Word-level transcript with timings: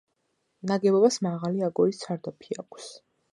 ნაგებობას 0.71 1.17
მაღალი, 1.25 1.61
აგურის 1.67 2.01
სარდაფი 2.07 2.59
აქვს. 2.65 2.89